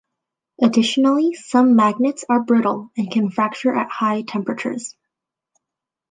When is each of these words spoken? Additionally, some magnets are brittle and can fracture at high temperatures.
Additionally, 0.59 1.35
some 1.35 1.75
magnets 1.75 2.25
are 2.27 2.41
brittle 2.41 2.89
and 2.97 3.11
can 3.11 3.29
fracture 3.29 3.71
at 3.75 3.91
high 3.91 4.23
temperatures. 4.23 4.95